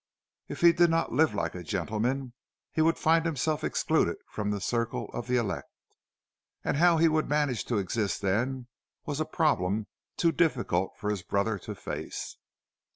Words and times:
If 0.47 0.61
he 0.61 0.73
did 0.73 0.89
not 0.89 1.11
live 1.11 1.35
like 1.35 1.53
a 1.53 1.61
gentleman, 1.61 2.33
he 2.71 2.81
would 2.81 2.97
find 2.97 3.23
himself 3.23 3.63
excluded 3.63 4.15
from 4.31 4.49
the 4.49 4.59
circle 4.59 5.11
of 5.13 5.27
the 5.27 5.35
elect—and 5.37 6.77
how 6.77 6.97
he 6.97 7.07
would 7.07 7.29
manage 7.29 7.65
to 7.65 7.77
exist 7.77 8.23
then 8.23 8.65
was 9.05 9.19
a 9.19 9.25
problem 9.25 9.85
too 10.17 10.31
difficult 10.31 10.97
for 10.97 11.11
his 11.11 11.21
brother 11.21 11.59
to 11.59 11.75
face. 11.75 12.37